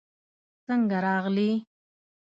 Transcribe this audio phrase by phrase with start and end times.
[0.65, 1.51] څنګه راغلې؟